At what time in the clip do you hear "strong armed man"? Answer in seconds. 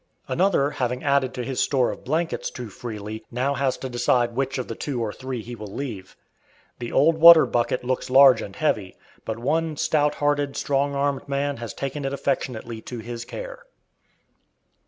10.57-11.57